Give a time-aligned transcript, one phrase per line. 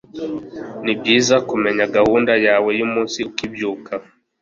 [0.83, 3.93] ni byiza kumenya gahunda yawe y'umunsi ukibyuka